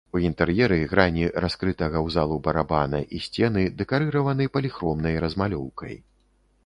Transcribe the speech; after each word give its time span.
У 0.17 0.19
інтэр'еры 0.27 0.77
грані 0.93 1.27
раскрытага 1.43 1.97
ў 2.05 2.15
залу 2.15 2.35
барабана 2.47 3.03
і 3.19 3.21
сцены 3.29 3.67
дэкарыраваны 3.83 4.49
паліхромнай 4.57 5.15
размалёўкай. 5.27 5.95